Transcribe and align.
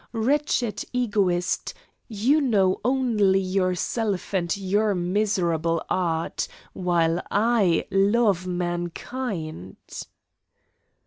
Wretched 0.13 0.83
egoist, 0.93 1.75
you 2.07 2.41
know 2.41 2.81
only 2.83 3.39
yourself 3.39 4.33
and 4.33 4.57
your 4.57 4.95
miserable 4.95 5.83
art, 5.91 6.47
while 6.73 7.21
I 7.29 7.85
love 7.91 8.47
mankind." 8.47 9.75